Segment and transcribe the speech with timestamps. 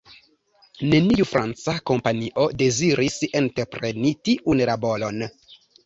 [0.93, 5.27] Neniu franca kompanio deziris entrepreni tiun laboron.